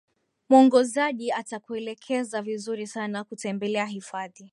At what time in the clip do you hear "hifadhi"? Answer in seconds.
3.85-4.49